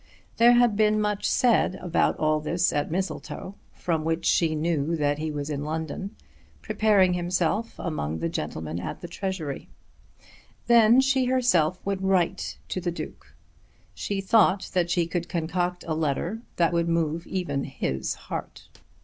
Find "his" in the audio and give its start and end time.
17.65-18.15